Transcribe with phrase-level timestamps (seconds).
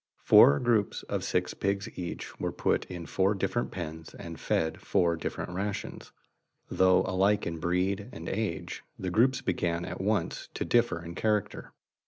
[0.23, 5.15] Four groups of six pigs each were put in four different pens and fed four
[5.15, 6.11] different rations.
[6.71, 11.73] Though alike in breed and age; the groups began at once to differ in character.